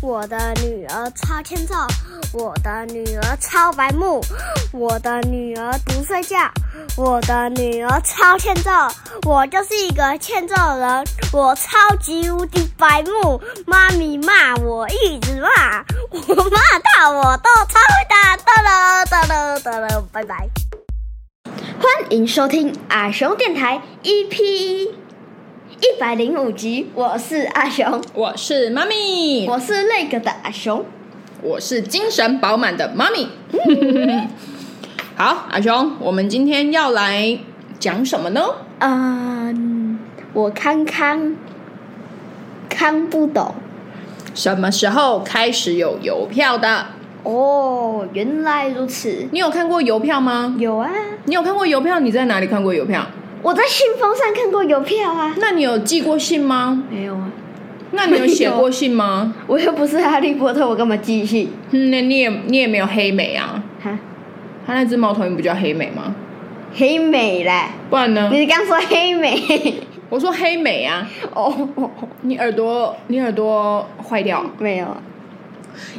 [0.00, 1.74] 我的女儿超欠揍，
[2.32, 4.20] 我的女儿超白目，
[4.72, 6.36] 我的女儿不睡觉，
[6.96, 8.70] 我的女儿超欠揍，
[9.26, 16.60] 我就是一个欠揍人，我超级无敌白目，妈咪骂我一直骂，我骂
[16.96, 20.48] 到我都超会打，哒了哒了哒了，拜拜。
[21.44, 24.90] 欢迎收听阿雄电台 EP
[25.98, 30.84] 百零五集，我是阿雄，我是妈咪，我是那个的阿雄。
[31.42, 33.28] 我是精神饱满的妈咪。
[35.16, 37.36] 好，阿雄，我们今天要来
[37.80, 38.40] 讲什么呢？
[38.78, 39.98] 嗯，
[40.32, 41.36] 我看看
[42.68, 43.54] 看不懂
[44.34, 46.86] 什么时候开始有邮票的？
[47.24, 49.26] 哦，原来如此。
[49.32, 50.54] 你有看过邮票吗？
[50.58, 50.88] 有啊，
[51.24, 51.98] 你有看过邮票？
[51.98, 53.04] 你在哪里看过邮票？
[53.42, 55.34] 我在信封上看过邮票啊。
[55.38, 56.82] 那你有寄过信吗？
[56.90, 57.30] 没有啊，
[57.92, 59.34] 那你有写过信吗？
[59.46, 61.50] 我又不是哈利波特，我干嘛寄信？
[61.70, 63.62] 嗯，那你也你也没有黑美啊？
[63.82, 63.98] 哈，
[64.66, 66.14] 他那只猫头鹰不叫黑美吗？
[66.74, 68.28] 黑美嘞，不然呢？
[68.32, 69.40] 你刚说黑美
[70.10, 71.06] 我说黑美啊！
[71.34, 71.68] 哦，
[72.22, 74.44] 你耳朵你耳朵坏掉？
[74.58, 74.96] 没有啊，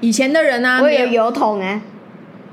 [0.00, 1.80] 以前的人啊，我有没有邮筒啊，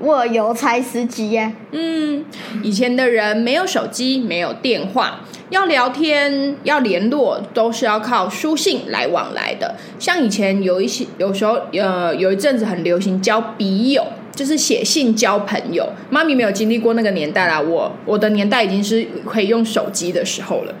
[0.04, 2.22] 我有邮差司机呀、嗯，
[2.62, 9.74] 以前的人没有手机，没有电话，要聊天、要联络，都是要靠书信来往来的。
[9.98, 15.88] 像以前有一些，有时候呃，有一阵子很流行交笔友，就是写信交朋友。
[16.10, 20.74] 妈咪没有经历过那个年代啦，我我的年代已经是可以用手机的时候了，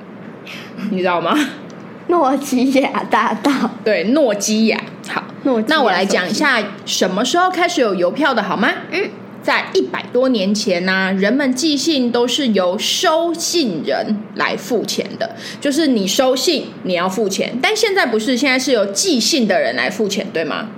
[0.90, 1.34] 你知道吗？
[2.08, 3.50] 诺基亚大道，
[3.82, 4.78] 对，诺基亚。
[5.08, 6.32] 好，诺基亚那我来讲一。
[6.32, 8.68] 下什么时候开始有邮票的好吗？
[8.90, 9.10] 嗯，
[9.42, 20.68] 在一百多年前呢、人们寄信都是由收信人来付钱的，就是你收信你要付钱，但现在不是，现在是由寄信的人来付钱，对吗？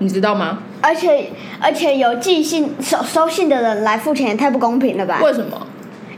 [0.00, 0.62] 你知道吗？
[0.80, 1.30] 而且
[1.60, 5.20] 而且由寄信收收信的人来付钱，也太不公平了吧？
[5.22, 5.66] 为什么？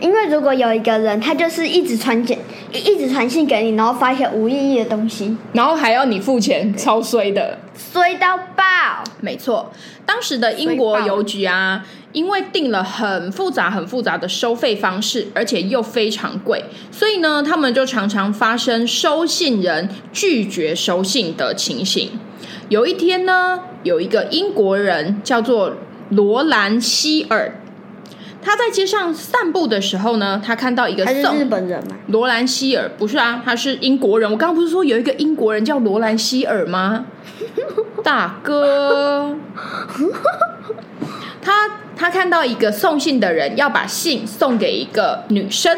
[0.01, 2.39] 因为如果有一个人，他就是一直传简，
[2.73, 7.59] 一一直传信给你，然后发一些无意义的东西，然后还要你付钱，超衰的。
[7.93, 8.65] 衰到爆。
[9.21, 9.71] 没错，
[10.07, 22.11] 当时的英国邮局啊，因为定了很复杂、很复杂的收费方式，而且又非常贵，所以呢，他们就常常发生收信人拒绝收信的情形。
[22.69, 25.75] 有一天呢，有一个英国人叫做
[26.11, 27.60] 罗兰希尔，
[28.43, 31.97] 他在街上散步的时候呢，他看到一个他是送日本人吗？
[32.07, 34.31] 罗兰希尔不是啊，他是英国人。
[34.31, 37.05] 我刚刚不是说有一个英国人叫罗兰希尔吗？
[38.03, 39.37] 大哥，
[41.43, 45.77] 他他看到一个送信的人要把信送给一个女生，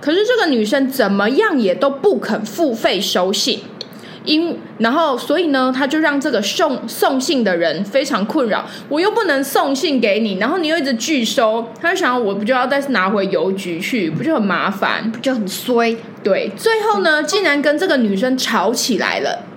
[0.00, 3.60] 可是这个女生怎么样也都不肯付费收信。
[4.24, 8.64] 因然后，所以呢，他就让这个送送信的人非常困扰。
[8.88, 15.10] 我又不能送信给你，然后你又一直拒收，他就想，我不就要再拿回邮局去，不就很麻烦？
[15.12, 15.96] 不就很衰。
[16.22, 19.53] 对，最后呢，竟然跟这个女生吵起来了。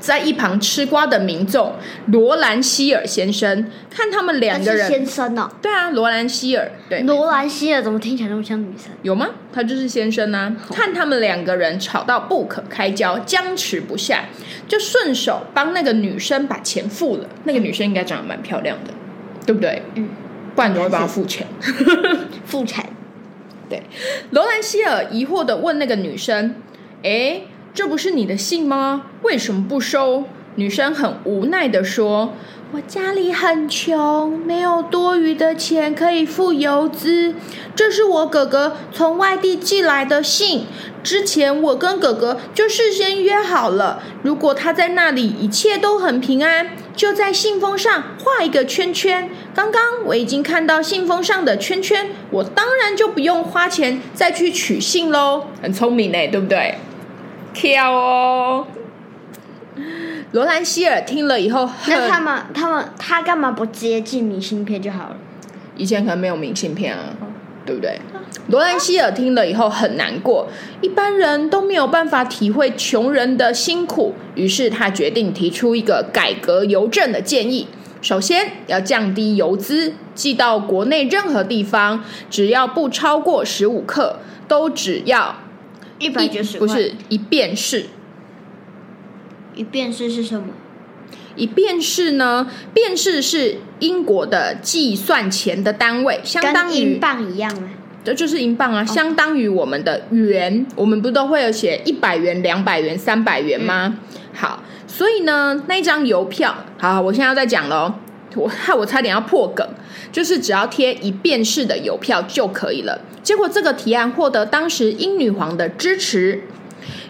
[0.00, 1.74] 在一旁吃瓜的民众
[2.06, 8.90] 罗兰希尔先生看他们两个人先人，生哦，对啊，罗兰希尔，对，罗兰希尔怎么听起来那么像女生？
[9.02, 9.28] 有吗？
[9.52, 10.56] 他就是先生啊。
[10.72, 14.24] 看他们两个人吵到不可开交，僵持不下，
[14.66, 17.28] 就顺手帮那个女生把钱付了。
[17.44, 18.92] 那个女生应该长得蛮漂亮的，
[19.44, 19.82] 对不对？
[19.96, 20.08] 嗯，
[20.54, 21.46] 不然怎么会帮她付钱？
[22.46, 22.84] 付钱
[23.68, 23.82] 对，
[24.30, 26.56] 罗兰希尔疑惑的问那个女生
[27.02, 29.06] ：“诶，这不是你的信吗？
[29.22, 30.24] 为什么不收？”
[30.56, 32.34] 女生很无奈的说
[32.74, 37.34] ：“我家里很穷，没有多余的钱可以付邮资。
[37.76, 40.66] 这是我哥哥从外地寄来的信。
[41.02, 49.30] 之前我跟哥哥就事先约好了，如果他在那里一切都很平安，就在信封上画一个圈圈。
[49.54, 55.46] 刚刚我已经看到信封上的圈圈，我当然就不用花钱再去取信喽。
[55.62, 56.74] 很聪明呢，对不对？
[57.52, 58.66] 跳哦！
[60.32, 65.16] 罗兰希尔听了以后很，那他们他们他干嘛不接寄明信片就好了？
[65.76, 67.16] 以前可能没有明信片啊，
[67.64, 67.98] 对不对？
[68.48, 70.48] 罗兰希尔听了以后很难过，
[70.80, 77.66] 一般人都没有办法体会穷人的辛苦，于是他决定提出一个改革邮政的建议。
[78.02, 84.16] 首先要降低邮资，寄到国内任何地方，只要不超过十五克，
[84.48, 85.36] 都只要
[86.00, 87.86] 一百九十不是一便士。
[89.54, 90.48] 一便士是什么？
[91.36, 92.50] 一便士呢？
[92.74, 97.68] 便士是英国的计算钱的单位，相当于跟英镑一样吗？
[98.02, 100.66] 这就是英镑啊，相当于我们的元。
[100.74, 103.96] 我们不都会有写一百元、两百元、三百元吗？
[104.32, 107.94] 好，所以呢，那张邮票，好，我现在要再讲了哦。
[108.34, 109.66] 我 害我差点要破梗，
[110.12, 113.00] 就是只要贴一便士的邮票就可以了。
[113.22, 116.42] 结果这个提案获得当时英女皇的支持，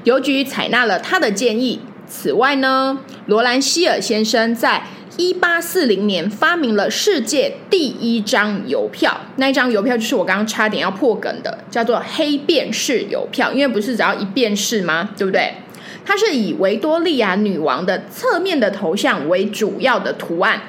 [0.05, 1.81] 邮局采纳了他的建议。
[2.07, 4.83] 此外呢，罗兰希尔先生在
[5.17, 15.11] 一八四零年发明了世界第一张邮票，那一张邮票就是我刚刚差点要破梗的，叫做黑便士邮票，因为不是只要一便士吗？
[15.17, 15.55] 对不对？
[16.05, 20.63] 它是以维多利亚女王的侧面的头像为主要的图案。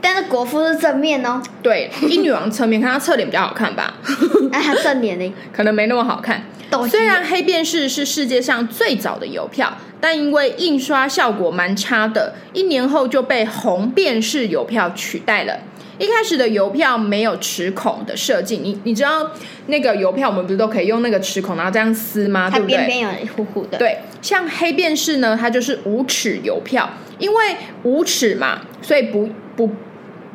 [0.00, 3.94] 但是国父是正面哦，对，英女王侧面，看她侧脸比较好看吧？
[4.52, 5.34] 那她正脸呢？
[5.52, 6.42] 可能没那么好看。
[6.88, 15.56] 虽然黑便士是世界上最早的邮票，但因为印刷效果蛮差的，一年后就被红便士邮票取代了。
[15.98, 19.30] 一开始的邮票没有齿孔的设计，你你知道
[19.68, 22.50] 那个邮票我们不是都可以用那个齿孔然后这样撕吗？
[22.50, 22.76] 对不对？
[22.76, 23.78] 边边有糊糊的。
[23.78, 29.70] 对，像黑便士呢，它就是无齿邮票，因为无齿嘛，所以不不。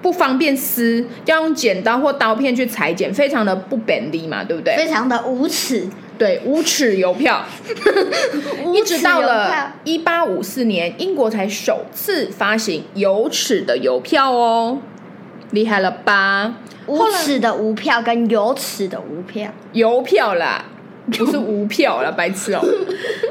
[0.01, 4.75] 不方便撕，要用剪刀或刀片去裁剪，非常的不便利嘛，对不对？
[4.75, 5.88] 非常的无耻，
[6.18, 7.44] 对无耻邮票，
[8.74, 14.80] 一直到了一八五四年，英国才首次发行有齿的邮票哦，
[15.51, 16.56] 厉害了吧？
[16.88, 20.65] 无耻的无票跟有齿的无票，邮票啦。
[21.12, 22.62] 不是无票了，白痴哦。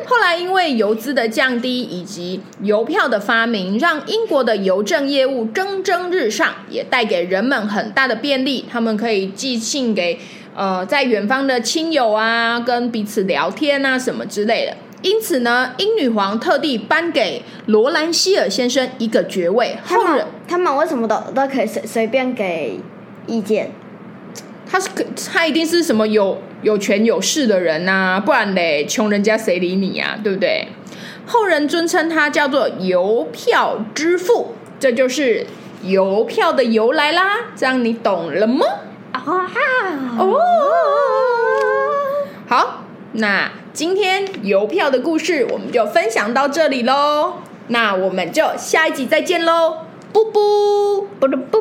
[0.06, 8.64] 后来因为邮资的降低以及邮票的发明，让英国的邮政业务蒸蒸日上，也带给人们很大的便利。
[8.70, 10.18] 他们可以寄信给
[10.54, 14.76] 呃在远方的亲友啊，跟彼此聊天啊什么之类的。
[15.02, 19.76] 因此呢，英女皇特地颁给罗兰希尔先生一个爵位。
[19.84, 22.78] 后人他们为什么都都可以随随便给
[23.26, 23.70] 意见？
[24.70, 24.88] 他是
[25.32, 30.68] 他一定是什么有有权有势的人呐，不然嘞，穷人家谁理你呀，对不对？
[31.26, 35.44] 后人尊称他叫做邮票之父，这就是
[35.82, 37.36] 邮票的由来啦。
[37.56, 38.64] 这样你懂了吗？
[39.12, 39.50] 啊
[40.18, 40.38] 哦，
[42.48, 42.84] 好，
[43.14, 47.34] 那今天邮票的故事我们就分享到这里喽。
[47.66, 49.78] 那我们就下一集再见喽，
[50.12, 51.60] 布布，布布